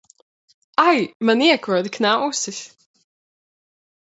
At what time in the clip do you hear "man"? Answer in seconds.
1.27-1.43